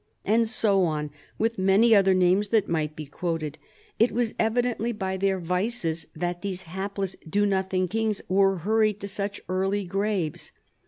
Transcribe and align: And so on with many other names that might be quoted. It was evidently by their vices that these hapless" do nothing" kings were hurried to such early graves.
And 0.25 0.47
so 0.47 0.83
on 0.85 1.11
with 1.37 1.59
many 1.59 1.93
other 1.93 2.15
names 2.15 2.49
that 2.49 2.67
might 2.67 2.95
be 2.95 3.05
quoted. 3.05 3.59
It 3.99 4.11
was 4.11 4.33
evidently 4.39 4.91
by 4.93 5.15
their 5.15 5.37
vices 5.39 6.07
that 6.15 6.41
these 6.41 6.63
hapless" 6.63 7.15
do 7.29 7.45
nothing" 7.45 7.87
kings 7.87 8.19
were 8.27 8.57
hurried 8.57 8.99
to 9.01 9.07
such 9.07 9.41
early 9.47 9.85
graves. 9.85 10.53